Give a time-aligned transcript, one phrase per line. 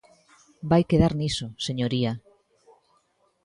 [0.69, 2.11] Vai quedar niso, señoría.